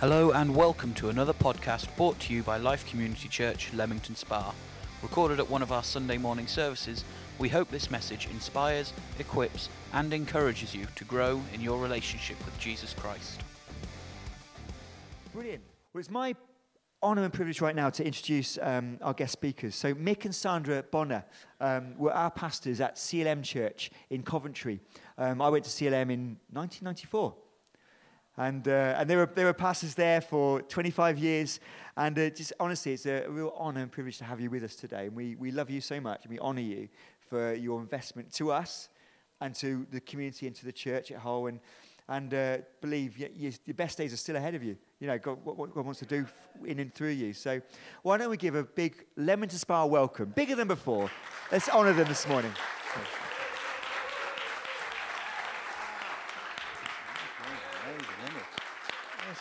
[0.00, 4.54] Hello and welcome to another podcast brought to you by Life Community Church, Leamington Spa.
[5.02, 7.04] Recorded at one of our Sunday morning services,
[7.38, 12.58] we hope this message inspires, equips, and encourages you to grow in your relationship with
[12.58, 13.42] Jesus Christ.
[15.34, 15.62] Brilliant.
[15.92, 16.34] Well, it's my
[17.02, 19.74] honour and privilege right now to introduce um, our guest speakers.
[19.74, 21.26] So, Mick and Sandra Bonner
[21.60, 24.80] um, were our pastors at CLM Church in Coventry.
[25.18, 27.34] Um, I went to CLM in 1994.
[28.40, 31.60] And, uh, and they, were, they were pastors there for 25 years.
[31.94, 34.76] And uh, just honestly, it's a real honour and privilege to have you with us
[34.76, 35.08] today.
[35.08, 36.88] And we, we love you so much and we honour you
[37.28, 38.88] for your investment to us
[39.42, 41.48] and to the community and to the church at Hull.
[41.48, 41.60] And,
[42.08, 44.74] and uh, believe y- y- your best days are still ahead of you.
[45.00, 46.24] You know, God, what God wants to do
[46.64, 47.34] in and through you.
[47.34, 47.60] So
[48.00, 51.10] why don't we give a big Leamington Spa welcome, bigger than before.
[51.52, 52.52] Let's honour them this morning.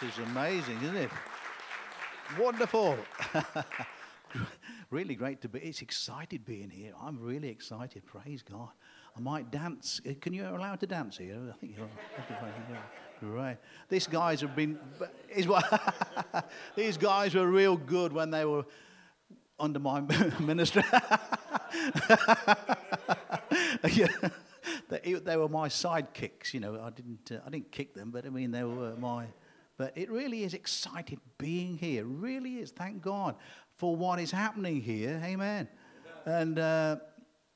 [0.01, 1.09] This is amazing, isn't it?
[2.39, 2.97] Wonderful.
[4.89, 5.59] really great to be.
[5.59, 6.93] It's excited being here.
[7.01, 8.05] I'm really excited.
[8.05, 8.69] Praise God.
[9.17, 9.99] I might dance.
[10.07, 11.37] Uh, Can you allowed to dance here?
[11.49, 11.89] I think you're.
[13.21, 13.57] Right.
[13.89, 14.79] These guys have been.
[15.35, 15.65] Is what.
[16.77, 18.63] These guys were real good when they were
[19.59, 19.99] under my
[20.39, 20.83] ministry.
[23.91, 24.07] yeah.
[24.87, 26.81] They, they were my sidekicks, you know.
[26.81, 29.25] I didn't, uh, I didn't kick them, but I mean, they were my.
[29.79, 32.03] But it really is exciting being here.
[32.03, 32.71] Really is.
[32.71, 33.35] Thank God
[33.77, 35.21] for what is happening here.
[35.23, 35.69] Amen.
[36.25, 36.97] And uh,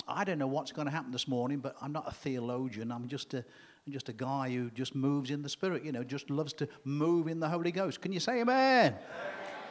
[0.07, 2.93] I don't know what's going to happen this morning, but I'm not a theologian.
[2.93, 3.43] I'm just a,
[3.89, 7.27] just a guy who just moves in the Spirit, you know, just loves to move
[7.27, 7.99] in the Holy Ghost.
[7.99, 8.95] Can you say amen?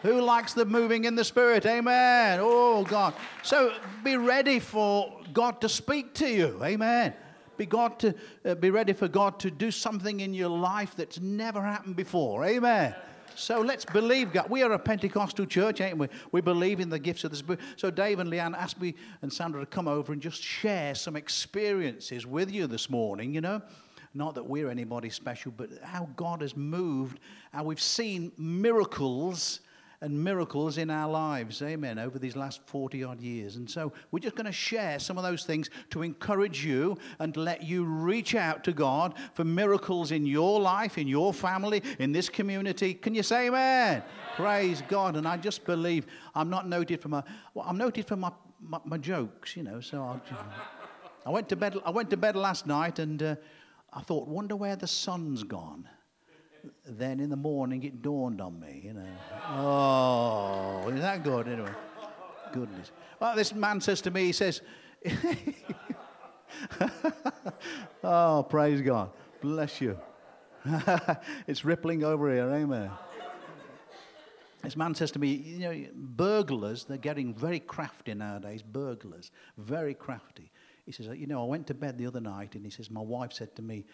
[0.02, 1.64] Who likes the moving in the Spirit?
[1.64, 2.38] Amen.
[2.42, 3.14] Oh, God.
[3.42, 3.72] So
[4.04, 6.60] be ready for God to speak to you.
[6.62, 7.14] Amen.
[7.62, 8.12] Be, God to,
[8.44, 12.44] uh, be ready for God to do something in your life that's never happened before.
[12.44, 12.92] Amen.
[13.36, 14.50] So let's believe God.
[14.50, 16.08] We are a Pentecostal church, ain't we?
[16.32, 17.60] We believe in the gifts of the Spirit.
[17.76, 21.14] So Dave and Leanne asked me and Sandra to come over and just share some
[21.14, 23.62] experiences with you this morning, you know.
[24.12, 27.20] Not that we're anybody special, but how God has moved,
[27.52, 29.60] how we've seen miracles
[30.02, 33.54] and miracles in our lives, amen, over these last 40 odd years.
[33.54, 37.36] And so we're just going to share some of those things to encourage you and
[37.36, 42.10] let you reach out to God for miracles in your life, in your family, in
[42.10, 42.94] this community.
[42.94, 44.02] Can you say amen?
[44.34, 45.14] Praise God.
[45.16, 47.22] And I just believe I'm not noted for my,
[47.54, 50.20] well, I'm noted for my, my, my jokes, you know, so I'll
[51.24, 53.36] I went to bed, I went to bed last night and uh,
[53.92, 55.88] I thought, wonder where the sun's gone
[56.86, 59.06] then in the morning it dawned on me, you know.
[59.50, 61.48] Oh, is that good?
[61.48, 61.72] Anyway,
[62.52, 62.90] goodness.
[63.20, 64.62] Well, this man says to me, he says,
[68.04, 69.10] Oh, praise God.
[69.40, 69.98] Bless you.
[71.46, 72.90] it's rippling over here, amen.
[74.62, 79.92] This man says to me, you know, burglars, they're getting very crafty nowadays, burglars, very
[79.94, 80.52] crafty.
[80.86, 83.00] He says, you know, I went to bed the other night and he says, my
[83.00, 83.84] wife said to me,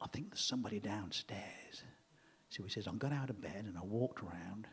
[0.00, 1.84] I think there's somebody downstairs.
[2.48, 4.66] So he says, I got out of bed and I walked around,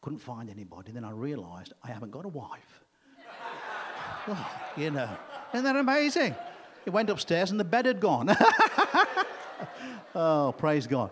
[0.00, 0.92] couldn't find anybody.
[0.92, 2.84] Then I realized I haven't got a wife.
[4.28, 5.10] well, you know,
[5.52, 6.34] isn't that amazing?
[6.84, 8.30] He went upstairs and the bed had gone.
[10.14, 11.10] oh, praise God.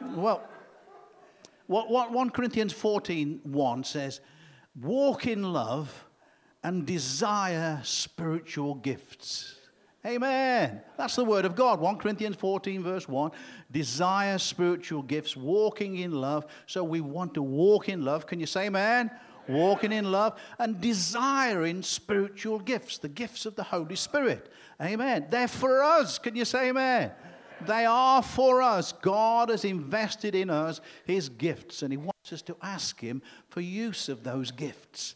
[0.00, 0.42] Well,
[1.66, 4.20] what, what 1 Corinthians 14 1 says,
[4.80, 6.06] walk in love
[6.62, 9.56] and desire spiritual gifts.
[10.04, 10.80] Amen.
[10.96, 11.80] That's the word of God.
[11.80, 13.30] 1 Corinthians 14, verse 1.
[13.70, 16.46] Desire spiritual gifts, walking in love.
[16.66, 18.26] So we want to walk in love.
[18.26, 19.12] Can you say amen?
[19.48, 24.50] Walking in love and desiring spiritual gifts, the gifts of the Holy Spirit.
[24.80, 25.26] Amen.
[25.30, 26.18] They're for us.
[26.18, 27.12] Can you say amen?
[27.64, 28.90] They are for us.
[28.90, 33.60] God has invested in us his gifts, and he wants us to ask him for
[33.60, 35.14] use of those gifts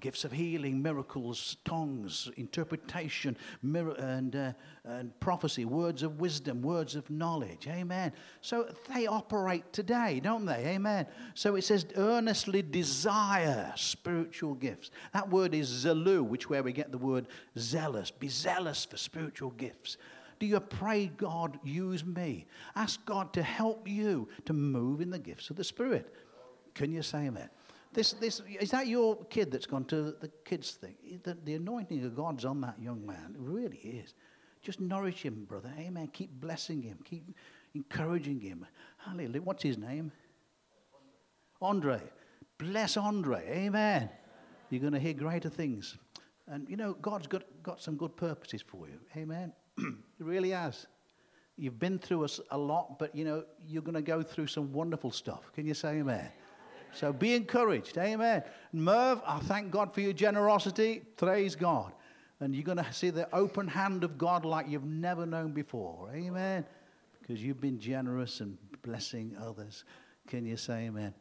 [0.00, 4.52] gifts of healing, miracles, tongues, interpretation, mir- and, uh,
[4.84, 7.66] and prophecy, words of wisdom, words of knowledge.
[7.68, 8.12] Amen.
[8.40, 10.66] So they operate today, don't they?
[10.66, 11.06] Amen.
[11.34, 14.90] So it says, earnestly desire spiritual gifts.
[15.12, 17.28] That word is zelu, which where we get the word
[17.58, 18.10] zealous.
[18.10, 19.96] Be zealous for spiritual gifts.
[20.38, 22.46] Do you pray, God, use me?
[22.74, 26.12] Ask God to help you to move in the gifts of the Spirit.
[26.74, 27.48] Can you say amen?
[27.92, 30.94] This, this, is that your kid that's gone to the kids thing?
[31.22, 33.34] The, the anointing of God's on that young man.
[33.34, 34.14] It really is.
[34.62, 35.72] Just nourish him, brother.
[35.78, 36.08] Amen.
[36.12, 36.98] Keep blessing him.
[37.04, 37.34] Keep
[37.74, 38.66] encouraging him.
[38.98, 39.42] Hallelujah.
[39.42, 40.12] What's his name?
[41.62, 42.02] Andre.
[42.58, 43.46] Bless Andre.
[43.48, 44.10] Amen.
[44.70, 45.96] You're going to hear greater things.
[46.48, 48.98] And you know, God's got, got some good purposes for you.
[49.16, 49.52] Amen.
[49.78, 49.84] he
[50.20, 50.86] really has.
[51.56, 54.72] You've been through a, a lot, but you know, you're going to go through some
[54.72, 55.50] wonderful stuff.
[55.54, 56.30] Can you say amen?
[56.92, 57.98] So be encouraged.
[57.98, 58.42] Amen.
[58.72, 61.02] Merv, I thank God for your generosity.
[61.16, 61.92] Praise God.
[62.40, 66.10] And you're going to see the open hand of God like you've never known before.
[66.14, 66.64] Amen.
[67.20, 69.84] Because you've been generous and blessing others.
[70.26, 71.14] Can you say amen?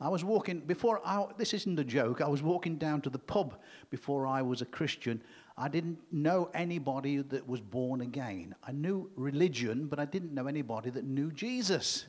[0.00, 3.18] I was walking, before I, this isn't a joke, I was walking down to the
[3.18, 3.58] pub
[3.88, 5.22] before I was a Christian.
[5.56, 8.54] I didn't know anybody that was born again.
[8.62, 12.06] I knew religion, but I didn't know anybody that knew Jesus.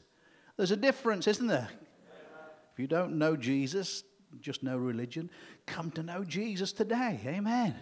[0.57, 1.69] There's a difference, isn't there?
[2.77, 4.03] If you don't know Jesus,
[4.39, 5.31] just know religion,
[5.65, 7.19] come to know Jesus today.
[7.25, 7.73] Amen.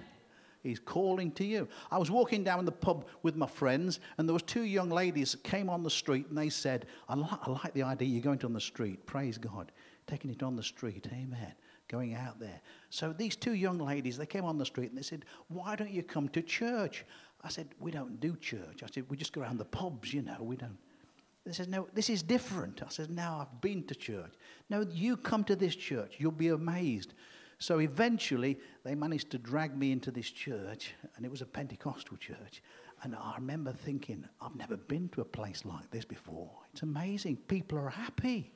[0.63, 1.67] He's calling to you.
[1.91, 5.33] I was walking down the pub with my friends, and there was two young ladies
[5.33, 8.21] that came on the street, and they said, I, li- I like the idea you're
[8.21, 9.05] going to on the street.
[9.05, 9.73] Praise God
[10.07, 11.07] taking it on the street.
[11.11, 11.53] Amen.
[11.89, 12.61] Going out there.
[12.89, 15.91] So these two young ladies, they came on the street and they said, Why don't
[15.91, 17.03] you come to church?
[17.43, 18.81] I said, We don't do church.
[18.81, 20.37] I said, We just go around the pubs, you know.
[20.39, 20.77] We don't.
[21.45, 22.81] They said, No, this is different.
[22.83, 24.33] I said, No, I've been to church.
[24.69, 26.15] No, you come to this church.
[26.17, 27.13] You'll be amazed.
[27.59, 32.17] So eventually, they managed to drag me into this church, and it was a Pentecostal
[32.17, 32.61] church.
[33.03, 36.49] And I remember thinking, I've never been to a place like this before.
[36.73, 37.37] It's amazing.
[37.47, 38.51] People are happy.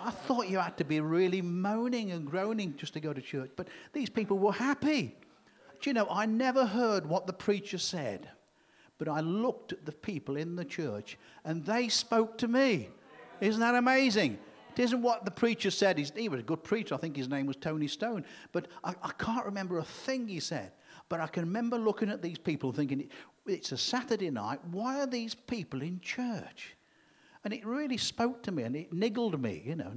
[0.00, 3.50] I thought you had to be really moaning and groaning just to go to church.
[3.56, 5.16] But these people were happy.
[5.80, 8.30] Do you know, I never heard what the preacher said,
[8.98, 12.88] but I looked at the people in the church and they spoke to me.
[13.40, 14.38] Isn't that amazing?
[14.76, 15.98] It isn't what the preacher said.
[15.98, 16.94] He was a good preacher.
[16.94, 18.24] I think his name was Tony Stone.
[18.52, 20.72] But I, I can't remember a thing he said.
[21.08, 23.08] But I can remember looking at these people thinking,
[23.46, 24.60] it's a Saturday night.
[24.70, 26.76] Why are these people in church?
[27.44, 29.92] And it really spoke to me and it niggled me, you know.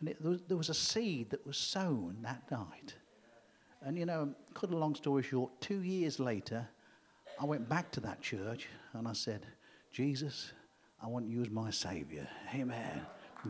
[0.00, 2.94] And it, there, was, a seed that was sown that night.
[3.82, 6.68] And, you know, cut a long story short, two years later,
[7.40, 9.46] I went back to that church and I said,
[9.90, 10.52] Jesus,
[11.02, 12.28] I want you as my Savior.
[12.54, 13.00] Amen.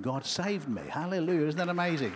[0.01, 0.83] God saved me.
[0.89, 1.49] Hallelujah.
[1.49, 2.13] Isn't that amazing?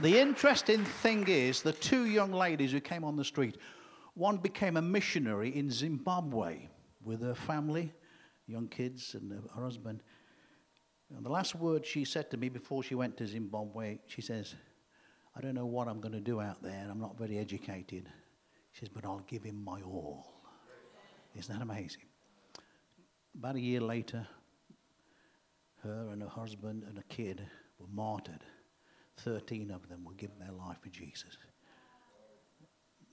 [0.00, 3.58] The interesting thing is the two young ladies who came on the street,
[4.14, 6.68] one became a missionary in Zimbabwe
[7.04, 7.92] with her family
[8.48, 10.02] young kids and her husband.
[11.16, 14.56] And the last word she said to me before she went to Zimbabwe, she says,
[15.36, 18.08] I don't know what I'm going to do out there, I'm not very educated.
[18.72, 20.32] She says, but I'll give him my all.
[21.36, 22.02] Isn't that amazing?
[23.38, 24.26] About a year later,
[25.82, 27.42] her and her husband and a kid
[27.78, 28.44] were martyred.
[29.18, 31.36] 13 of them were given their life for Jesus.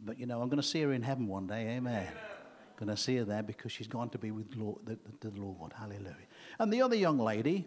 [0.01, 1.67] But you know, I'm going to see her in heaven one day.
[1.67, 2.07] Amen.
[2.07, 2.13] Amen
[2.79, 5.41] going to see her there because she's gone to be with Lord, the, the, the
[5.41, 5.73] Lord.
[5.73, 6.15] Hallelujah.
[6.59, 7.65] And the other young lady,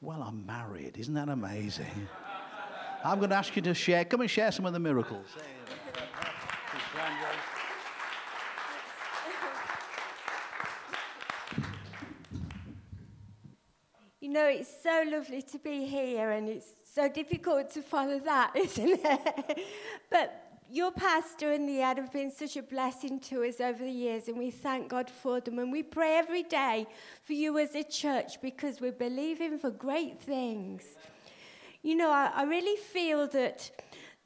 [0.00, 0.96] well, I'm married.
[0.98, 2.08] Isn't that amazing?
[3.04, 4.04] I'm going to ask you to share.
[4.04, 5.28] Come and share some of the miracles.
[14.32, 19.00] Know, it's so lovely to be here, and it's so difficult to follow that, isn't
[19.02, 19.58] it?
[20.10, 24.28] but your pastor and Leanne have been such a blessing to us over the years,
[24.28, 25.58] and we thank God for them.
[25.58, 26.86] And we pray every day
[27.24, 30.82] for you as a church because we're believing for great things.
[31.82, 33.70] You know, I, I really feel that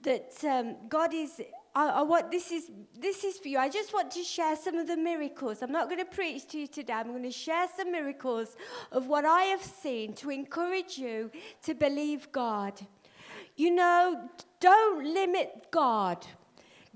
[0.02, 1.40] that um, God is.
[1.76, 3.58] I, I want this is this is for you.
[3.58, 5.60] I just want to share some of the miracles.
[5.60, 6.94] I'm not going to preach to you today.
[6.94, 8.56] I'm going to share some miracles
[8.90, 11.30] of what I have seen to encourage you
[11.64, 12.80] to believe God.
[13.56, 16.26] You know, don't limit God.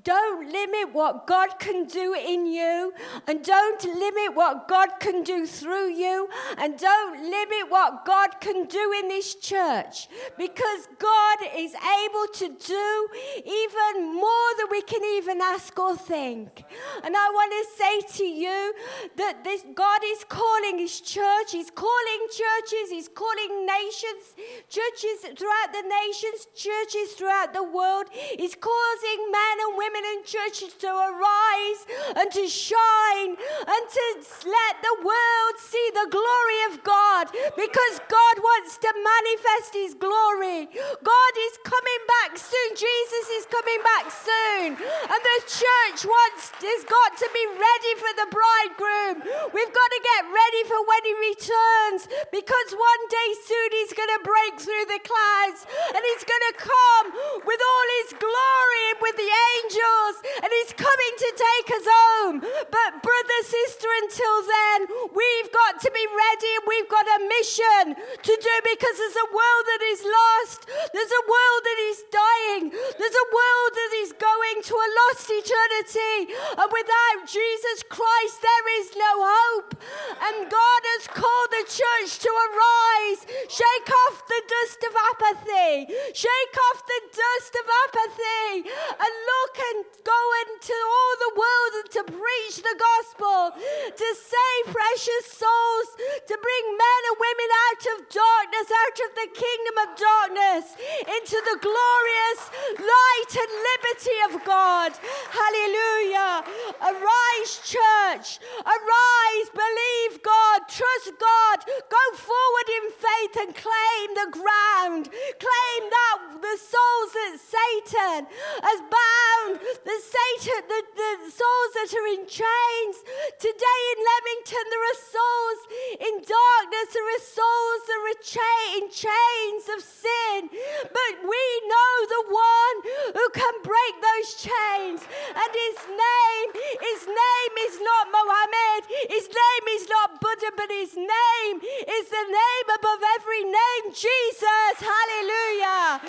[0.03, 2.93] Don't limit what God can do in you,
[3.27, 6.29] and don't limit what God can do through you,
[6.59, 12.49] and don't limit what God can do in this church because God is able to
[12.49, 13.09] do
[13.45, 16.65] even more than we can even ask or think.
[17.05, 18.75] And I want to say to you
[19.17, 24.35] that this God is calling His church, He's calling churches, He's calling nations,
[24.69, 28.07] churches throughout the nations, churches throughout the world.
[28.13, 31.81] He's causing men and women women and churches to arise
[32.15, 34.05] and to shine and to
[34.47, 40.71] let the world see the glory of God because God wants to manifest his glory.
[41.03, 42.69] God is coming back soon.
[42.79, 44.79] Jesus is coming back soon.
[44.79, 49.17] And the church wants has got to be ready for the bridegroom.
[49.51, 54.13] We've got to get ready for when he returns because one day soon he's going
[54.15, 57.07] to break through the clouds and he's going to come
[57.43, 61.87] with all his glory and with the angels angels and he's coming to take us
[61.87, 62.37] home.
[62.41, 64.79] But, brother, sister, until then,
[65.13, 69.33] we've got to be ready and we've got a mission to do because there's a
[69.33, 70.61] world that is lost.
[70.93, 72.65] There's a world that is dying.
[72.71, 76.35] There's a world that is going to a lost eternity.
[76.57, 79.73] And without Jesus Christ, there is no hope.
[80.21, 86.57] And God has called the church to arise, shake off the dust of apathy, shake
[86.71, 92.03] off the dust of apathy, and look and go into all the world and to
[92.11, 93.55] preach the gospel,
[93.95, 95.89] to save precious souls,
[96.27, 100.65] to bring men and women out of darkness, out of the kingdom of darkness,
[101.07, 102.41] into the glorious
[102.79, 104.93] light and liberty of God.
[105.31, 106.43] Hallelujah.
[106.81, 108.41] Arise, church.
[108.65, 115.09] Arise, believe God, trust God, go forward in faith and claim the ground.
[115.39, 118.27] Claim that the souls that Satan
[118.63, 122.97] has bound, the Satan, the, the souls that are in chains.
[123.37, 125.61] Today in Leamington, there are souls
[126.01, 130.41] in darkness, there are souls that are cha- in chains of sin.
[130.89, 132.77] But we know the one
[133.17, 135.01] who can break those chains.
[135.37, 136.49] And his name,
[136.81, 142.27] his name is not Mohammed, his name is not Buddha, but his name is the
[142.27, 144.75] name above every name, Jesus.
[144.81, 146.01] Hallelujah.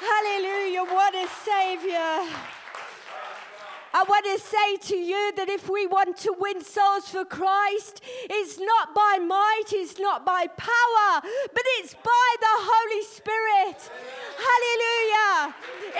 [0.00, 0.84] Hallelujah.
[0.84, 2.19] What a Savior.
[4.00, 8.00] I want to say to you that if we want to win souls for Christ,
[8.32, 13.76] it's not by might, it's not by power, but it's by the Holy Spirit.
[14.40, 15.52] Hallelujah.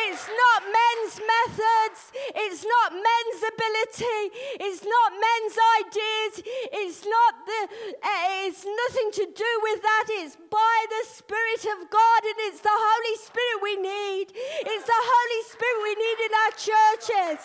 [0.09, 2.00] It's not men's methods,
[2.40, 4.21] it's not men's ability,
[4.64, 6.35] it's not men's ideas,
[6.73, 7.61] it's not the
[8.00, 10.07] uh, it's nothing to do with that.
[10.25, 14.33] It's by the Spirit of God and it's the Holy Spirit we need.
[14.33, 17.38] It's the Holy Spirit we need in our churches.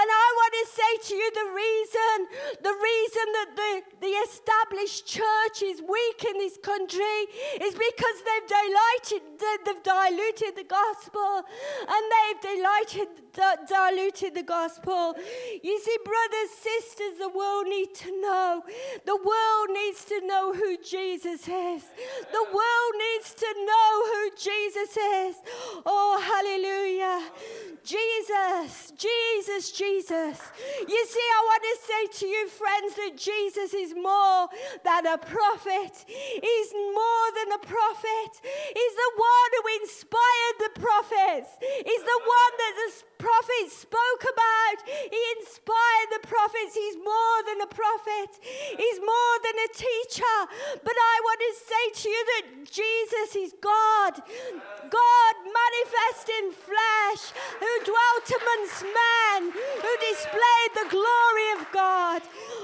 [0.00, 2.16] And I want to say to you the reason,
[2.62, 7.20] the reason that the, the established church is weak in this country
[7.60, 9.22] is because they've diluted,
[9.66, 11.44] they've diluted the gospel
[11.84, 15.14] and they've diluted, diluted the gospel.
[15.62, 18.62] You see, brothers, sisters, the world needs to know.
[19.04, 21.82] The world needs to know who Jesus is.
[22.32, 25.36] The world needs to know who Jesus is.
[25.86, 27.30] Oh, hallelujah.
[27.82, 30.38] Jesus, Jesus, Jesus.
[30.86, 34.48] You see, I want to say to you, friends, that Jesus is more
[34.84, 36.04] than a prophet.
[36.06, 38.32] He's more than a prophet.
[38.44, 41.50] He's the one who inspired the prophets.
[41.60, 44.76] He's the one that the prophets spoke about.
[44.88, 46.72] He inspired the prophets.
[46.72, 50.38] He's more than a prophet, he's more than a teacher.
[50.80, 54.24] But I want to say to you that Jesus is God.
[54.90, 57.22] God manifest in flesh,
[57.60, 62.22] who dwelt amongst men, who displayed the glory of God.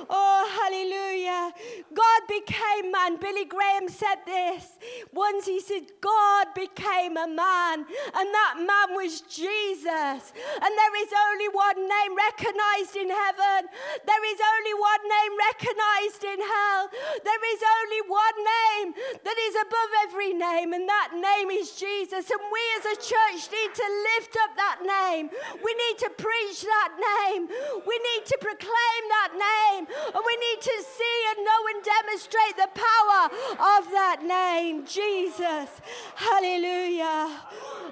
[0.08, 1.52] Oh, hallelujah.
[1.94, 3.16] God became man.
[3.18, 4.78] Billy Graham said this.
[5.12, 10.32] Once he said, God became a man, and that man was Jesus.
[10.62, 13.68] And there is only one name recognized in heaven,
[14.06, 16.88] there is only one name recognized in hell,
[17.24, 18.88] there is only one name
[19.24, 22.30] that is above every name, and that name is Jesus.
[22.30, 25.30] And we as a church need to lift up that name.
[25.62, 27.48] We need to preach that name.
[27.86, 29.86] We need to proclaim that name.
[30.14, 33.22] And we need to see and know and demonstrate the power
[33.52, 35.68] of that name, Jesus.
[36.14, 37.30] Hallelujah.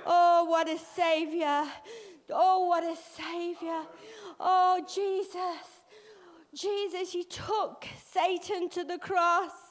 [0.06, 1.64] Oh, what a Savior.
[2.30, 3.82] Oh, what a Savior.
[4.40, 5.84] Oh, Jesus.
[6.54, 9.63] Jesus, He took Satan to the cross.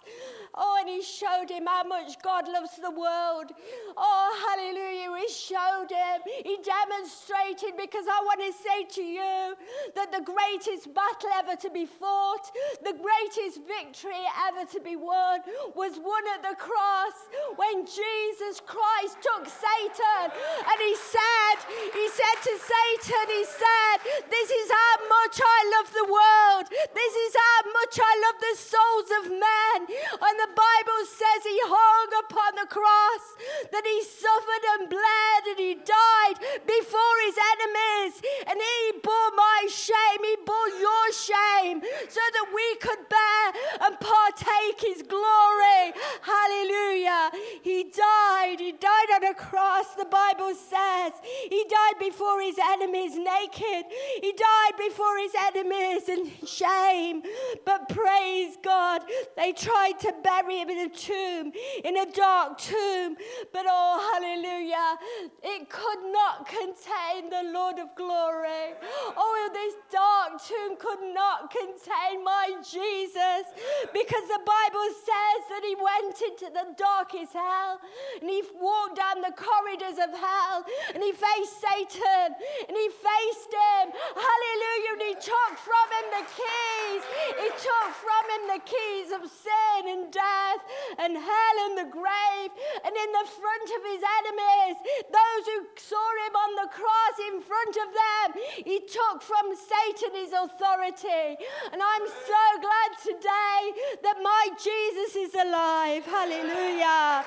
[0.55, 3.49] Oh, and he showed him how much God loves the world.
[3.97, 5.09] Oh, hallelujah.
[5.25, 6.21] He showed him.
[6.45, 9.55] He demonstrated because I want to say to you
[9.95, 12.53] that the greatest battle ever to be fought,
[12.85, 15.41] the greatest victory ever to be won
[15.73, 17.17] was won at the cross
[17.57, 21.57] when Jesus Christ took Satan and he said,
[21.97, 23.95] he said to Satan, he said,
[24.29, 26.65] this is how much I love the world.
[26.93, 29.77] This is how much I love the souls of men.
[29.93, 33.25] And the Bible says he hung upon the cross,
[33.71, 38.13] that he suffered and bled and he died before his enemies.
[38.47, 43.45] And he bore my shame, he bore your shame, so that we could bear
[43.87, 45.93] and partake his glory.
[46.21, 47.31] Hallelujah.
[47.61, 51.13] He died, he died on a cross the Bible says
[51.49, 53.85] he died before his enemies naked.
[54.21, 57.23] He died before his enemies in shame.
[57.65, 59.03] But praise God,
[59.35, 61.51] they tried to bury him in a tomb,
[61.83, 63.15] in a dark tomb.
[63.51, 64.97] But oh, hallelujah,
[65.43, 68.73] it could not contain the Lord of glory.
[69.17, 73.45] Oh, this dark tomb could not contain my Jesus
[73.93, 77.79] because the Bible says that he went into the darkest hell
[78.21, 80.63] and he walked down the corridors of hell
[80.93, 82.35] and he faced Satan
[82.67, 83.85] and he faced him.
[84.15, 84.93] Hallelujah.
[84.93, 87.03] And he took from him the keys.
[87.41, 90.61] He took from him the keys of sin and death
[90.99, 92.51] and hell and the grave.
[92.85, 94.77] And in the front of his enemies,
[95.09, 98.27] those who saw him on the cross in front of them,
[98.65, 101.41] he took from Satan his authority.
[101.71, 103.59] And I'm so glad today
[104.03, 106.05] that my Jesus is alive.
[106.05, 107.25] Hallelujah.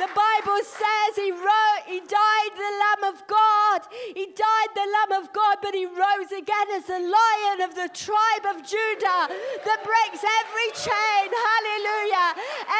[0.00, 3.82] The Bible says he wrote, he died the Lamb of God.
[4.14, 7.90] He died the Lamb of God, but he rose again as the lion of the
[7.92, 11.30] tribe of Judah that breaks every chain.
[11.30, 12.28] Hallelujah.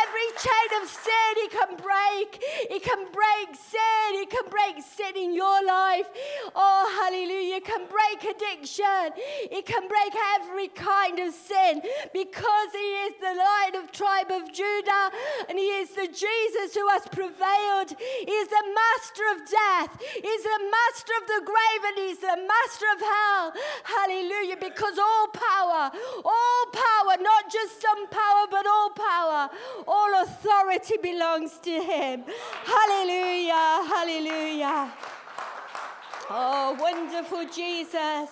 [0.03, 2.43] Every chain of sin he can break.
[2.69, 4.09] He can break sin.
[4.15, 6.09] He can break sin in your life.
[6.55, 7.55] Oh, hallelujah.
[7.55, 9.07] He can break addiction.
[9.51, 14.53] He can break every kind of sin because he is the lion of tribe of
[14.53, 15.11] Judah
[15.49, 17.95] and he is the Jesus who has prevailed.
[17.99, 19.93] He is the master of death.
[20.01, 23.53] He's the master of the grave and he's the master of hell.
[23.85, 24.57] Hallelujah.
[24.61, 25.91] Because all power,
[26.25, 29.51] all power, not just some power, but all power,
[29.87, 32.25] all authority belongs to him.
[32.65, 33.85] Hallelujah.
[33.89, 34.93] Hallelujah.
[36.31, 38.31] Oh, wonderful Jesus.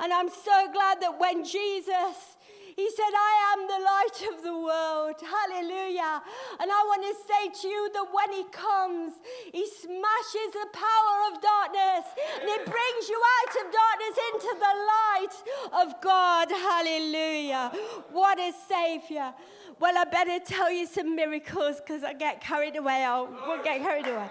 [0.00, 2.31] And I'm so glad that when Jesus
[2.76, 5.16] he said, I am the light of the world.
[5.20, 6.22] Hallelujah.
[6.60, 9.14] And I want to say to you that when He comes,
[9.52, 12.06] He smashes the power of darkness
[12.40, 15.36] and He brings you out of darkness into the light
[15.82, 16.50] of God.
[16.50, 17.72] Hallelujah.
[18.10, 19.34] What a Savior.
[19.78, 23.04] Well, I better tell you some miracles because I get carried away.
[23.04, 24.28] I won't get carried away.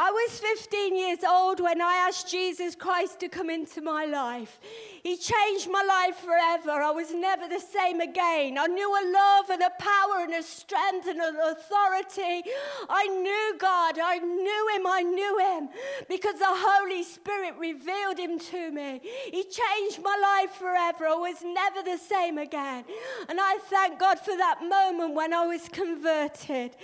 [0.00, 4.60] I was 15 years old when I asked Jesus Christ to come into my life.
[5.02, 6.82] He changed my life forever.
[6.82, 8.58] I was never the same again.
[8.58, 12.42] I knew a love and a power and a strength and an authority.
[12.88, 13.98] I knew God.
[14.02, 14.86] I knew Him.
[14.86, 15.68] I knew Him
[16.08, 19.00] because the Holy Spirit revealed Him to me.
[19.30, 21.06] He changed my life forever.
[21.06, 22.84] I was never the same again.
[23.28, 26.76] And I thank God for that moment when I was converted.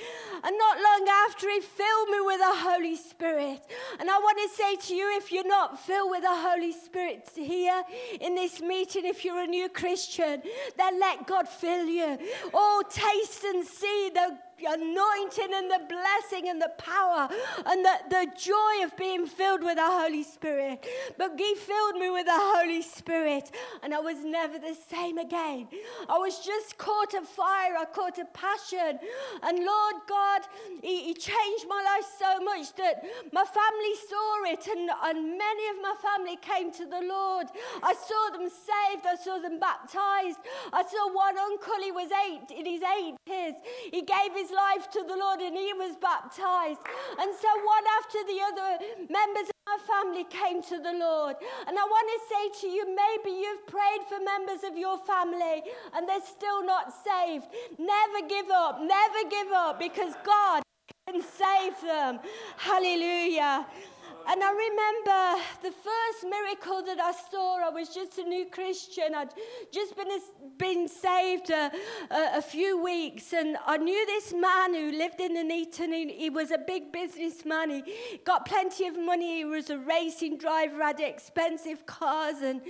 [0.43, 3.61] And not long after, He filled me with the Holy Spirit.
[3.99, 7.29] And I want to say to you if you're not filled with the Holy Spirit
[7.35, 7.83] here,
[8.21, 10.43] in this meeting, if you're a new Christian,
[10.77, 12.19] then let God fill you.
[12.53, 17.29] Oh, taste and see the anointing and the blessing and the power
[17.67, 20.87] and the, the joy of being filled with the Holy Spirit.
[21.19, 23.51] But He filled me with the Holy Spirit,
[23.83, 25.69] and I was never the same again.
[26.09, 28.99] I was just caught a fire, I caught a passion.
[29.43, 30.43] And Lord God,
[30.83, 35.69] He, he changed my life so much that my family saw it, and, and many
[35.69, 37.47] of my family came to the Lord.
[37.83, 40.39] I saw them saved, I saw them baptized.
[40.73, 43.55] I saw one uncle, he was eight, in his 80s.
[43.91, 46.81] He gave his life to the Lord and he was baptized.
[47.19, 48.71] And so one after the other
[49.09, 51.37] members of my family came to the Lord.
[51.67, 55.63] And I want to say to you, maybe you've prayed for members of your family
[55.95, 57.47] and they're still not saved.
[57.79, 60.63] Never give up, never give up because God
[61.07, 62.21] can save them.
[62.57, 63.67] Hallelujah.
[64.27, 69.15] And I remember the first miracle that I saw, I was just a new Christian.
[69.15, 69.29] I'd
[69.71, 70.09] just been,
[70.57, 71.71] been saved a,
[72.11, 73.35] a, a few weeks.
[73.35, 75.93] And I knew this man who lived in Nuneaton.
[75.93, 77.71] He, he was a big businessman.
[77.71, 79.39] He got plenty of money.
[79.39, 82.37] He was a racing driver, had expensive cars.
[82.43, 82.63] And,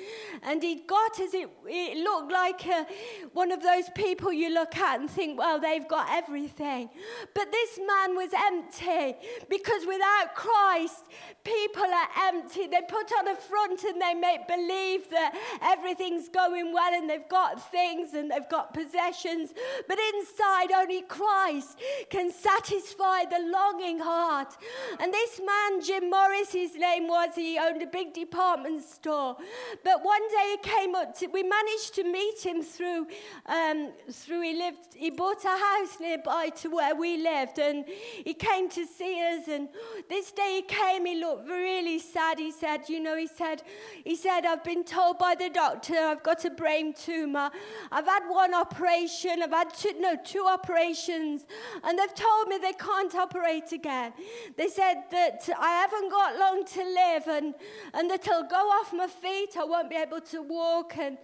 [0.43, 2.87] and he'd got, as it, it looked like a,
[3.33, 6.91] one of those people you look at and think, well, they've got everything.
[7.33, 9.15] But this man was empty
[9.49, 11.05] because without Christ,
[11.45, 12.67] people are empty.
[12.67, 17.29] They put on a front and they make believe that everything's going well and they've
[17.29, 19.53] got things and they've got possessions.
[19.87, 21.79] But inside, only Christ
[22.09, 24.57] can satisfy the longing heart.
[24.99, 29.37] And this man, Jim Morris, his name was, he owned a big department store.
[29.85, 33.07] But one day he came up to, we managed to meet him through,
[33.47, 38.33] um, through he lived, he bought a house nearby to where we lived and he
[38.33, 39.47] came to see us.
[39.49, 39.69] And
[40.09, 42.39] this day he came, he looked looked really sad.
[42.39, 43.63] He said, you know, he said,
[44.05, 47.51] he said, I've been told by the doctor I've got a brain tumor.
[47.91, 49.43] I've had one operation.
[49.43, 51.47] I've had two, no, two operations.
[51.83, 54.13] And they've told me they can't operate again.
[54.57, 57.55] They said that I haven't got long to live and,
[57.93, 59.57] and that I'll go off my feet.
[59.59, 60.97] I won't be able to walk.
[60.99, 61.19] And,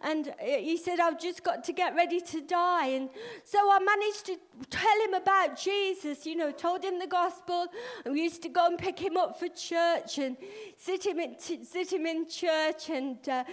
[0.00, 2.88] and uh, he said, I've just got to get ready to die.
[2.88, 3.08] And
[3.44, 4.36] so I managed to
[4.70, 7.66] tell him about Jesus, you know, told him the gospel.
[8.04, 10.36] And we used to go and pick him up for church and
[10.76, 12.90] sit him in, sit him in church.
[12.90, 13.44] And uh,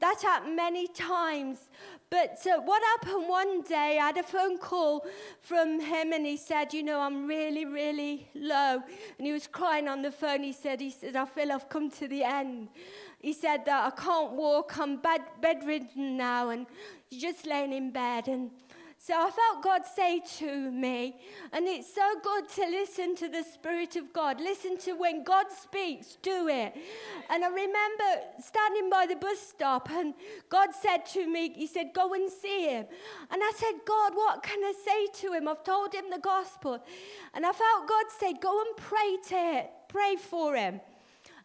[0.00, 1.58] that happened many times.
[2.10, 5.04] But uh, what happened one day, I had a phone call
[5.40, 8.82] from him and he said, You know, I'm really, really low.
[9.18, 10.42] And he was crying on the phone.
[10.42, 12.68] He said, he said I feel I've come to the end.
[13.20, 16.66] He said that I can't walk, I'm bed- bedridden now, and
[17.10, 18.28] just laying in bed.
[18.28, 18.50] And
[19.06, 21.16] so I felt God say to me,
[21.52, 24.40] and it's so good to listen to the Spirit of God.
[24.40, 26.74] Listen to when God speaks, do it.
[27.28, 28.04] And I remember
[28.42, 30.14] standing by the bus stop, and
[30.48, 32.86] God said to me, He said, Go and see him.
[33.30, 35.48] And I said, God, what can I say to him?
[35.48, 36.82] I've told him the gospel.
[37.34, 40.80] And I felt God say, Go and pray to him, pray for him.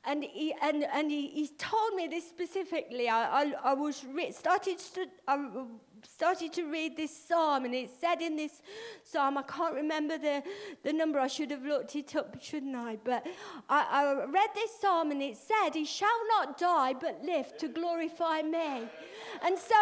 [0.05, 3.09] And he, and, and he, he told me this specifically.
[3.09, 5.65] I, I, I was re- started to, I
[6.03, 8.61] started to read this psalm, and it said in this
[9.03, 10.43] psalm, I can't remember the,
[10.83, 12.97] the number, I should have looked it up, shouldn't I?
[13.03, 13.25] But
[13.69, 16.07] I, I read this psalm, and it said, He shall
[16.37, 18.87] not die, but live to glorify me.
[19.41, 19.75] And so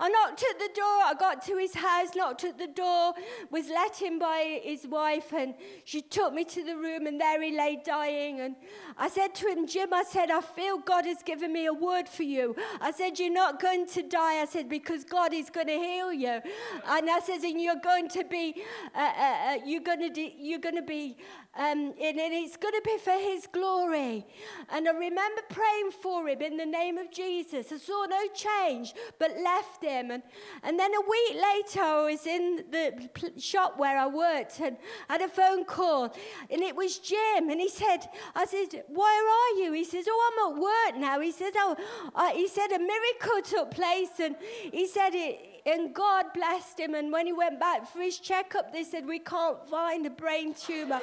[0.00, 3.14] I knocked at the door, I got to his house, knocked at the door,
[3.50, 5.54] was let in by his wife, and
[5.84, 8.40] she took me to the room, and there he lay dying.
[8.40, 8.56] And
[8.96, 12.08] I said to him, Jim, I said, I feel God has given me a word
[12.08, 12.56] for you.
[12.80, 14.40] I said, You're not going to die.
[14.40, 16.40] I said, Because God is going to heal you.
[16.86, 18.62] And I said, And you're going to be,
[18.94, 21.16] uh, uh, uh you're going to, de- you're going to be
[21.54, 24.26] um, and, and it's going to be for His glory.
[24.70, 27.70] And I remember praying for him in the name of Jesus.
[27.70, 30.10] I saw no change, but left him.
[30.10, 30.22] And,
[30.62, 34.78] and then a week later, I was in the shop where I worked and
[35.10, 36.14] had a phone call.
[36.48, 37.50] And it was Jim.
[37.50, 39.74] And he said, I said, Where are you?
[39.74, 41.20] He says, Oh, I'm at work now.
[41.20, 41.76] He said, Oh,
[42.14, 44.20] uh, he said, a miracle took place.
[44.20, 44.36] And
[44.72, 46.94] he said, it, and God blessed him.
[46.94, 50.54] And when he went back for his checkup, they said, We can't find a brain
[50.54, 51.00] tumor.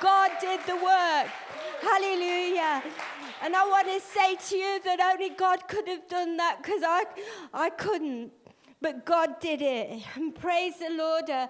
[0.00, 1.28] God did the work.
[1.80, 2.82] Hallelujah.
[3.42, 6.82] And I want to say to you that only God could have done that because
[6.84, 7.04] I,
[7.52, 8.32] I couldn't.
[8.82, 10.02] But God did it.
[10.16, 11.30] And praise the Lord.
[11.30, 11.46] Uh,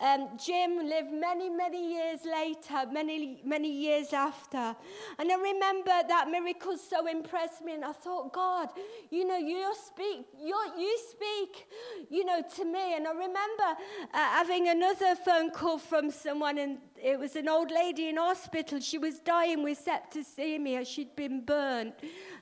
[0.00, 4.76] um, Jim lived many, many years later, many, many years after.
[5.18, 7.74] And I remember that miracle so impressed me.
[7.74, 8.68] And I thought, God,
[9.10, 11.66] you know, you speak, you you speak,
[12.08, 12.94] you know, to me.
[12.94, 13.76] And I remember uh,
[14.12, 18.78] having another phone call from someone, and it was an old lady in hospital.
[18.78, 20.86] She was dying with septicemia.
[20.86, 21.94] She'd been burned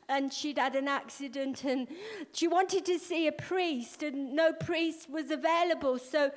[0.09, 1.89] and she'd had an accident and
[2.33, 5.99] she wanted to see a priest and no priest was available.
[5.99, 6.31] So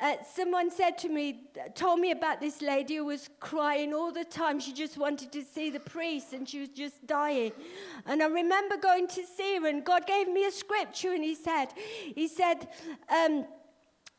[0.00, 1.44] uh, someone said to me,
[1.74, 4.60] told me about this lady who was crying all the time.
[4.60, 7.52] She just wanted to see the priest and she was just dying.
[8.06, 11.34] And I remember going to see her and God gave me a scripture and he
[11.34, 11.68] said,
[12.14, 12.68] he said,
[13.08, 13.46] um,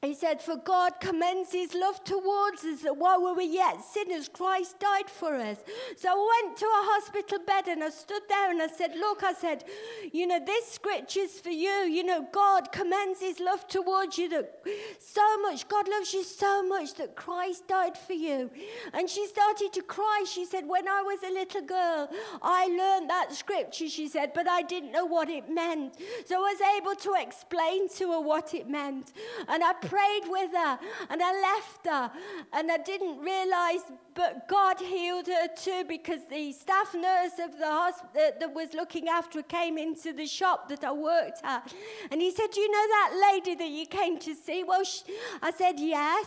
[0.04, 4.28] he said, For God commends his love towards us that while we were yet sinners,
[4.28, 5.58] Christ died for us.
[5.98, 9.24] So I went to a hospital bed and I stood there and I said, Look,
[9.24, 9.64] I said,
[10.12, 11.70] you know, this scripture's for you.
[11.70, 14.66] You know, God commends his love towards you that
[15.00, 18.52] so much, God loves you so much that Christ died for you.
[18.94, 20.26] And she started to cry.
[20.28, 22.10] She said, When I was a little girl,
[22.42, 25.98] I learned that scripture, she said, but I didn't know what it meant.
[26.26, 29.14] So I was able to explain to her what it meant.
[29.48, 30.80] And I prayed with her
[31.10, 32.12] and I left her
[32.52, 33.82] and I didn't realize,
[34.16, 39.08] but God healed her too because the staff nurse of the hospital that was looking
[39.08, 41.72] after her came into the shop that I worked at.
[42.12, 44.64] And he said, You know that lady that you came to see?
[44.64, 45.04] Well, she,
[45.42, 46.26] I said, Yes.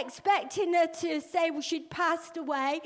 [0.00, 2.80] Expecting her to say well, she'd passed away.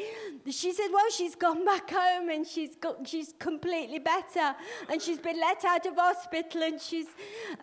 [0.50, 4.54] She said, Well, she's gone back home and she's, got, she's completely better.
[4.88, 7.08] And she's been let out of hospital and she's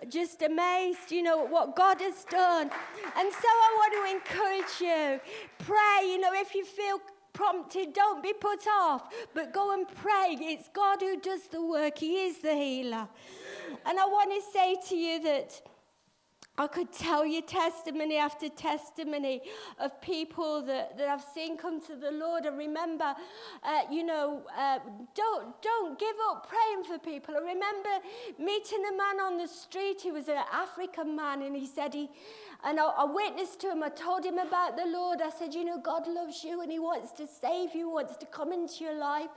[0.09, 2.69] just amazed, you know, what God has done done.
[3.17, 5.19] And so I want to encourage you
[5.59, 6.99] pray, you know, if you feel
[7.33, 10.27] prompted, don't be put off, but go and pray.
[10.53, 13.07] It's God who does the work, He is the healer.
[13.85, 15.61] And I want to say to you that
[16.59, 19.43] I could tell you testimony after testimony
[19.79, 22.43] of people that, that I've seen come to the Lord.
[22.43, 23.15] And remember,
[23.63, 24.79] uh, you know, uh,
[25.15, 27.35] don't, don't give up praying for people.
[27.37, 27.89] I remember
[28.37, 30.01] meeting a man on the street.
[30.01, 32.09] He was an African man, and he said he,
[32.63, 33.83] and I, I, witnessed to him.
[33.83, 35.21] I told him about the Lord.
[35.21, 38.25] I said, You know, God loves you and He wants to save you, wants to
[38.25, 39.29] come into your life.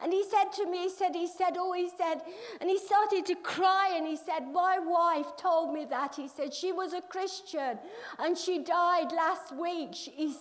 [0.00, 2.22] And he said to me, He said, He said, Oh, he said,
[2.60, 6.14] and he started to cry and he said, My wife told me that.
[6.14, 7.78] He said, She was a Christian
[8.18, 9.90] and she died last week.
[9.92, 10.34] She,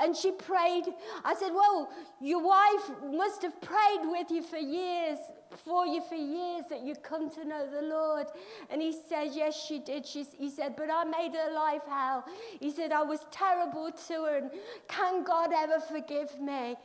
[0.00, 0.84] and she prayed.
[1.24, 5.18] I said, Well, your wife must have prayed with you for years
[5.56, 8.26] for you for years that you come to know the Lord.
[8.70, 10.06] And he said, Yes, she did.
[10.06, 12.24] She, he said, But I made her life hell.
[12.60, 14.36] He said, I was terrible to her.
[14.36, 14.50] And
[14.88, 16.76] can God ever forgive me?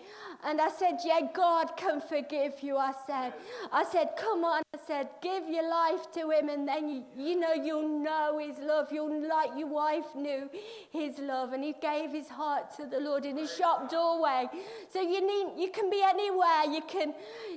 [0.45, 2.77] And I said, Yeah, God can forgive you.
[2.77, 3.33] I said,
[3.71, 4.63] I said, Come on.
[4.73, 6.49] I said, Give your life to him.
[6.49, 8.87] And then, you, you know, you'll know his love.
[8.91, 10.49] You'll, like your wife knew
[10.91, 11.53] his love.
[11.53, 14.47] And he gave his heart to the Lord in his shop doorway.
[14.89, 16.63] So you need, you can be anywhere.
[16.69, 17.13] You can,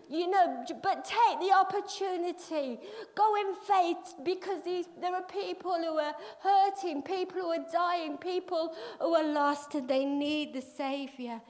[0.09, 2.79] you know, but take the opportunity.
[3.15, 8.17] Go in faith because these, there are people who are hurting, people who are dying,
[8.17, 11.41] people who are lost and they need the Saviour.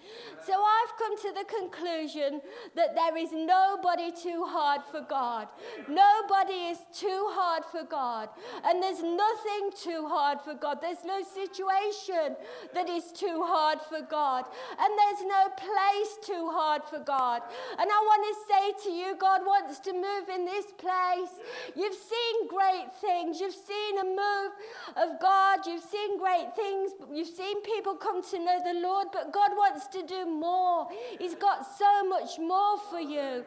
[0.45, 2.41] So I've come to the conclusion
[2.75, 5.49] that there is nobody too hard for God.
[5.89, 8.29] Nobody is too hard for God.
[8.65, 10.79] And there's nothing too hard for God.
[10.81, 12.37] There's no situation
[12.75, 14.45] that is too hard for God.
[14.79, 17.43] And there's no place too hard for God.
[17.79, 21.31] And I want to say to you, God wants to move in this place.
[21.75, 23.41] You've seen great things.
[23.41, 24.53] You've seen a move
[24.97, 25.67] of God.
[25.67, 26.93] You've seen great things.
[27.13, 30.89] You've seen people come to know the Lord, but God wants to do more.
[31.19, 33.45] He's got so much more for you.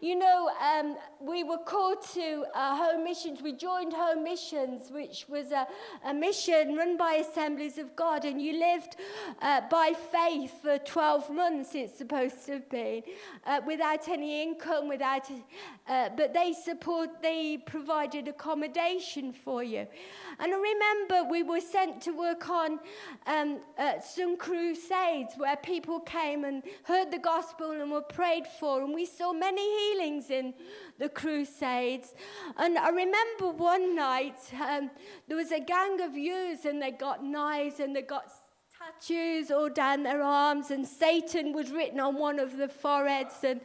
[0.00, 3.42] You know, um, we were called to uh, home missions.
[3.42, 5.66] We joined home missions, which was a,
[6.04, 8.96] a mission run by Assemblies of God, and you lived
[9.40, 13.02] uh, by faith for 12 months, it's supposed to have been,
[13.46, 15.30] uh, without any income, without,
[15.88, 19.86] uh, but they support, they provided accommodation for you.
[20.38, 22.78] And I remember we were sent to work on
[23.26, 28.82] um, uh, some crusades where people came and heard the gospel and were prayed for.
[28.82, 30.54] And we saw many healings in
[30.98, 32.14] the crusades.
[32.56, 34.90] And I remember one night um,
[35.28, 38.30] there was a gang of youths and they got knives and they got
[38.82, 43.60] tattoos all down their arms, and Satan was written on one of the foreheads, and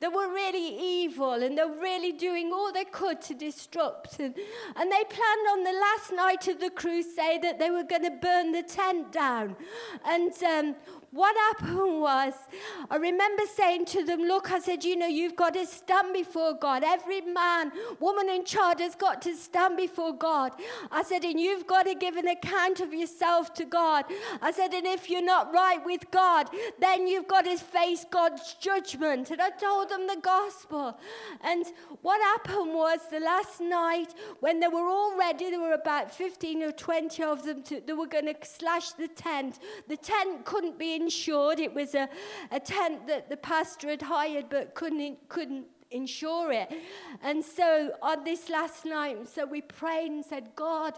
[0.00, 4.20] they were really evil, and they were really doing all they could to disrupt.
[4.20, 4.34] And,
[4.76, 8.10] and they planned on the last night of the crusade that they were going to
[8.10, 9.56] burn the tent down.
[10.04, 10.76] And um,
[11.12, 12.34] what happened was,
[12.88, 16.54] I remember saying to them, Look, I said, you know, you've got to stand before
[16.54, 16.84] God.
[16.84, 20.52] Every man, woman and child has got to stand before God.
[20.90, 24.04] I said, and you've got to give an account of yourself to God.
[24.40, 28.54] I said, and if you're not right with God, then you've got to face God's
[28.54, 29.32] judgment.
[29.32, 30.96] And I told them the gospel.
[31.40, 31.64] And
[32.02, 36.62] what happened was the last night when they were all ready, there were about 15
[36.62, 39.58] or 20 of them, to, they were going to slash the tent.
[39.88, 41.58] The tent couldn't be insured.
[41.58, 42.08] It was a,
[42.50, 46.70] a tent that the pastor had hired but couldn't, couldn't insure it.
[47.22, 50.94] And so on this last night, so we prayed and said, God,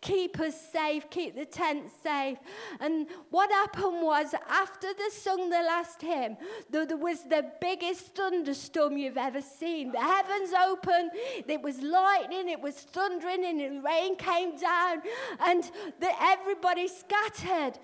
[0.00, 2.38] keep us safe, keep the tent safe.
[2.80, 6.36] And what happened was, after they sung the last hymn,
[6.70, 9.92] there, there was the biggest thunderstorm you've ever seen.
[9.92, 11.12] The heavens opened,
[11.48, 15.02] it was lightning, it was thundering, and the rain came down,
[15.40, 15.64] and
[16.00, 17.78] the, everybody scattered.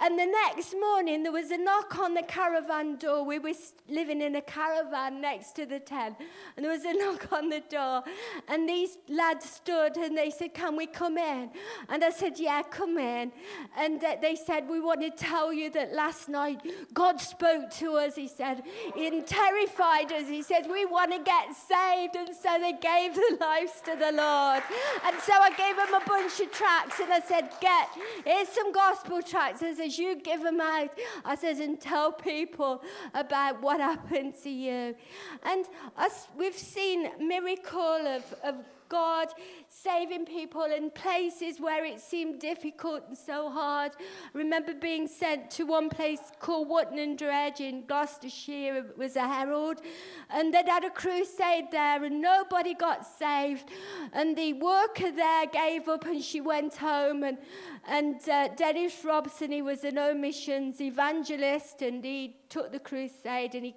[0.00, 3.24] And the next morning, there was a knock on the caravan door.
[3.24, 3.52] We were
[3.88, 6.16] living in a caravan next to the tent.
[6.56, 8.02] And there was a knock on the door.
[8.48, 11.50] And these lads stood and they said, Can we come in?
[11.88, 13.32] And I said, Yeah, come in.
[13.76, 16.60] And they said, We want to tell you that last night
[16.94, 18.16] God spoke to us.
[18.16, 18.62] He said,
[18.94, 20.28] He terrified us.
[20.28, 22.16] He said, We want to get saved.
[22.16, 24.62] And so they gave their lives to the Lord.
[25.04, 27.88] And so I gave them a bunch of tracts and I said, Get,
[28.24, 30.90] here's some gospel said, says, You give them out.
[31.24, 32.82] I says, And tell people
[33.14, 34.94] about what happened to you.
[35.42, 38.54] And us, we've seen miracle of, of
[38.90, 39.28] God
[39.68, 43.92] saving people in places where it seemed difficult and so hard.
[43.98, 48.76] I remember being sent to one place called Wotton under Edge in Gloucestershire.
[48.90, 49.80] It was a herald.
[50.28, 53.70] And they'd had a crusade there and nobody got saved.
[54.12, 57.22] And the worker there gave up and she went home.
[57.22, 57.38] And,
[57.86, 63.64] and uh, Dennis Robson, he was an omissions evangelist and he took the crusade and
[63.64, 63.76] he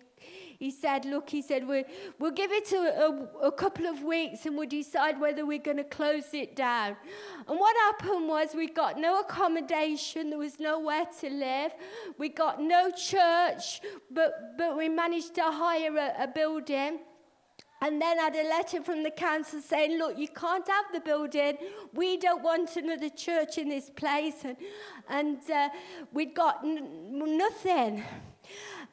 [0.63, 1.83] he said, Look, he said, we,
[2.19, 5.75] We'll give it a, a, a couple of weeks and we'll decide whether we're going
[5.75, 6.95] to close it down.
[7.49, 11.73] And what happened was we got no accommodation, there was nowhere to live,
[12.17, 16.99] we got no church, but, but we managed to hire a, a building.
[17.81, 21.01] And then I had a letter from the council saying, look, you can't have the
[21.01, 21.57] building.
[21.93, 24.45] We don't want another church in this place.
[24.45, 24.55] And,
[25.09, 25.67] and uh,
[26.13, 28.01] we'd got n- nothing.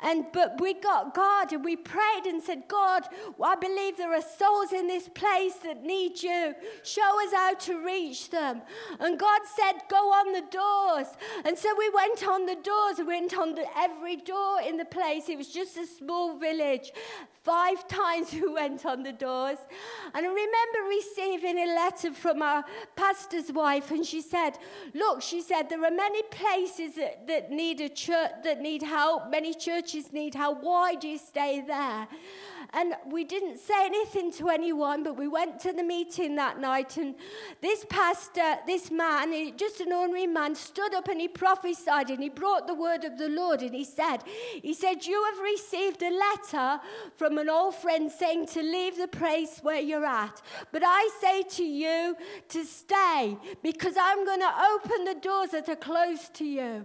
[0.02, 3.02] And but we got God and we prayed and said, God,
[3.42, 6.54] I believe there are souls in this place that need you.
[6.82, 8.62] Show us how to reach them.
[8.98, 11.08] And God said, Go on the doors.
[11.44, 12.98] And so we went on the doors.
[12.98, 15.28] We went on the, every door in the place.
[15.28, 16.92] It was just a small village.
[17.42, 19.58] Five times we went on the doors.
[20.14, 22.64] And I remember receiving a letter from our
[22.96, 24.58] pastor's wife, and she said,
[24.94, 29.30] Look, she said, there are many places that, that need a church that need help,
[29.30, 30.62] many churches need help.
[30.62, 32.06] Why do you stay there?
[32.72, 36.96] And we didn't say anything to anyone, but we went to the meeting that night.
[36.96, 37.16] And
[37.60, 42.28] this pastor, this man, just an ordinary man, stood up and he prophesied and he
[42.28, 43.62] brought the word of the Lord.
[43.62, 44.18] And he said,
[44.62, 46.80] He said, You have received a letter
[47.16, 50.40] from an old friend saying to leave the place where you're at.
[50.70, 52.16] But I say to you
[52.48, 56.84] to stay because I'm going to open the doors that are closed to you.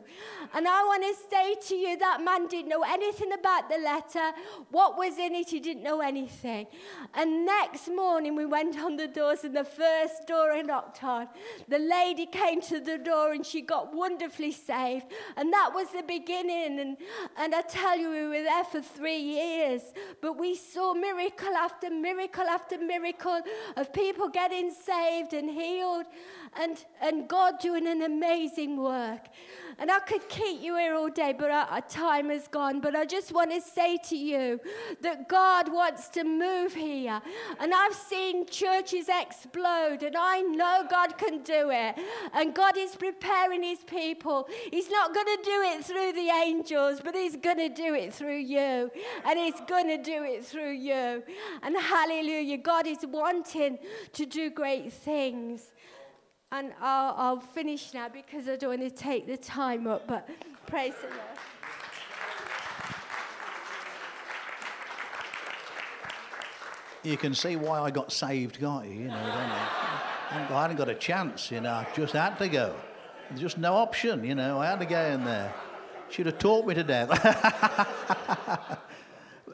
[0.54, 4.32] And I want to say to you that man didn't know anything about the letter,
[4.72, 6.68] what was in it, he didn't know anything.
[7.14, 11.28] And next morning, we went on the doors, and the first door I knocked on,
[11.68, 15.06] the lady came to the door and she got wonderfully saved.
[15.38, 16.80] And that was the beginning.
[16.80, 16.98] And,
[17.38, 19.82] and I tell you, we were there for three years,
[20.22, 23.42] but we saw miracle after miracle after miracle
[23.76, 26.06] of people getting saved and healed
[26.60, 29.28] and, and God doing an amazing work.
[29.78, 32.80] And I could keep you here all day, but our, time is gone.
[32.80, 34.60] But I just want to say to you
[35.02, 37.22] that God wants to move here.
[37.60, 41.96] And I've seen churches explode, and I know God can do it.
[42.34, 44.48] And God is preparing his people.
[44.72, 48.14] He's not going to do it through the angels, but he's going to do it
[48.14, 48.92] through you.
[49.26, 51.24] And he's going to do it through you.
[51.62, 53.80] And hallelujah, God is wanting
[54.14, 55.72] to do great things.
[56.56, 60.26] And I'll, I'll finish now because I don't want to take the time up, but
[60.68, 61.20] praise the Lord.
[67.04, 68.94] You can see why I got saved, can't you?
[68.94, 71.74] You know, I hadn't got a chance, you know.
[71.74, 72.74] I just had to go.
[73.28, 74.62] There's just no option, you know.
[74.62, 75.54] I had to go in there.
[76.10, 77.10] Should have taught me to death.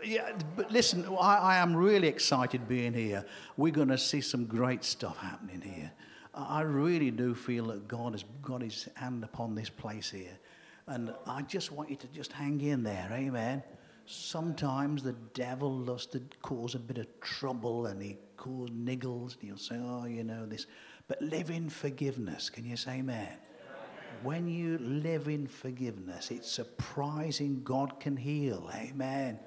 [0.05, 3.25] yeah, but listen, I, I am really excited being here.
[3.57, 5.91] We're going to see some great stuff happening here.
[6.33, 10.39] I really do feel that God has got his hand upon this place here.
[10.87, 13.63] And I just want you to just hang in there, amen.
[14.05, 19.43] Sometimes the devil loves to cause a bit of trouble and he cause niggles and
[19.43, 20.65] he'll say, oh, you know this.
[21.07, 22.49] But live in forgiveness.
[22.49, 23.37] Can you say amen?
[24.23, 28.69] When you live in forgiveness, it's surprising God can heal.
[28.75, 29.39] Amen.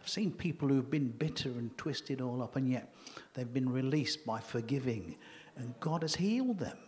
[0.00, 2.94] I've seen people who've been bitter and twisted all up, and yet
[3.34, 5.16] they've been released by forgiving
[5.58, 6.78] and God has healed them.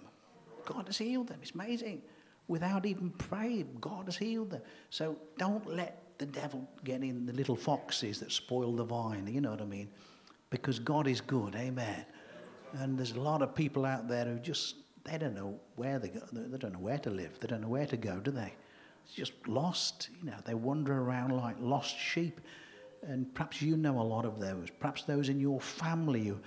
[0.64, 1.38] God has healed them.
[1.42, 2.02] It's amazing.
[2.48, 4.62] Without even praying, God has healed them.
[4.90, 9.26] So don't let the devil get in the little foxes that spoil the vine.
[9.26, 9.88] You know what I mean?
[10.50, 11.54] Because God is good.
[11.54, 12.04] Amen.
[12.74, 16.08] And there's a lot of people out there who just they don't know where they
[16.08, 16.20] go.
[16.32, 17.38] They don't know where to live.
[17.40, 18.52] They don't know where to go, do they?
[19.04, 20.10] It's just lost.
[20.22, 22.40] You know, they wander around like lost sheep.
[23.02, 24.68] And perhaps you know a lot of those.
[24.78, 26.38] Perhaps those in your family who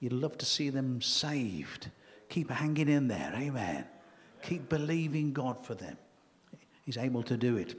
[0.00, 1.90] You'd love to see them saved.
[2.28, 3.32] Keep hanging in there.
[3.34, 3.84] Amen.
[4.42, 5.96] Keep believing God for them.
[6.84, 7.74] He's able to do it.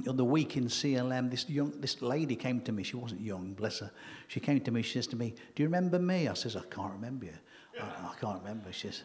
[0.00, 2.82] The other week in CLM, this, young, this lady came to me.
[2.82, 3.90] She wasn't young, bless her.
[4.28, 4.82] She came to me.
[4.82, 6.28] She says to me, Do you remember me?
[6.28, 7.34] I says, I can't remember you.
[7.80, 8.72] I, I can't remember.
[8.72, 9.02] She says,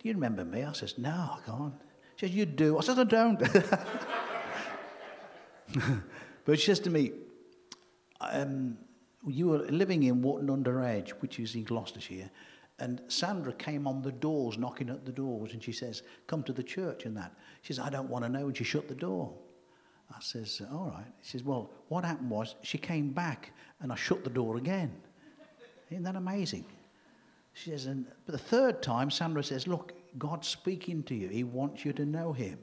[0.00, 0.64] Do you remember me?
[0.64, 1.74] I says, No, I can't.
[2.16, 2.78] She says, You do.
[2.78, 3.38] I says, I don't.
[6.44, 7.12] but she says to me,
[8.20, 8.76] um,
[9.26, 12.30] you were living in Wotton Under Edge, which is in Gloucestershire,
[12.80, 16.52] and Sandra came on the doors, knocking at the doors, and she says, Come to
[16.52, 17.32] the church and that.
[17.60, 18.46] She says, I don't want to know.
[18.46, 19.32] And she shut the door.
[20.10, 21.12] I says, All right.
[21.22, 24.92] She says, Well, what happened was she came back and I shut the door again.
[25.90, 26.64] Isn't that amazing?
[27.52, 31.28] She says, and but the third time, Sandra says, Look, God's speaking to you.
[31.28, 32.58] He wants you to know him.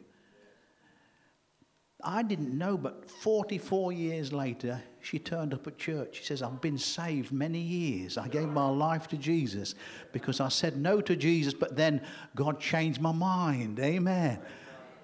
[2.04, 6.18] I didn't know, but 44 years later, she turned up at church.
[6.18, 8.18] She says, I've been saved many years.
[8.18, 9.74] I gave my life to Jesus
[10.12, 12.02] because I said no to Jesus, but then
[12.36, 13.80] God changed my mind.
[13.80, 14.40] Amen.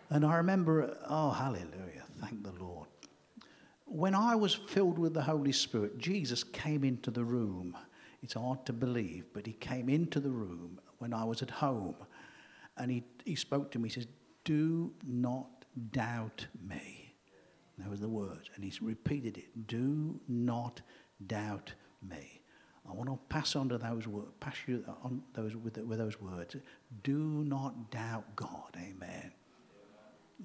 [0.10, 2.04] And I remember, oh, hallelujah.
[2.22, 2.88] Thank the Lord.
[3.86, 7.78] when I was filled with the Holy Spirit, Jesus came into the room.
[8.22, 11.96] It's hard to believe, but he came into the room when I was at home
[12.78, 13.90] and he, he spoke to me.
[13.90, 14.08] He says,
[14.46, 15.53] Do not
[15.92, 17.16] doubt me.
[17.78, 18.50] That was the word.
[18.56, 19.68] And he's repeated it.
[19.68, 20.82] Do not
[21.28, 21.74] doubt
[22.08, 22.42] me.
[22.88, 26.20] I want to pass on to those words, pass you on those with, with those
[26.20, 26.56] words.
[27.04, 28.76] Do not doubt God.
[28.76, 29.32] Amen.